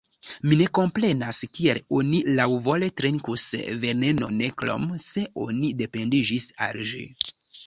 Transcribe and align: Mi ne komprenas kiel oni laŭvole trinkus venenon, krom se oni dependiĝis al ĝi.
Mi 0.51 0.55
ne 0.59 0.65
komprenas 0.77 1.41
kiel 1.57 1.79
oni 1.97 2.21
laŭvole 2.39 2.89
trinkus 3.01 3.45
venenon, 3.85 4.41
krom 4.63 4.89
se 5.05 5.27
oni 5.45 5.71
dependiĝis 5.85 6.51
al 6.69 6.83
ĝi. 6.95 7.05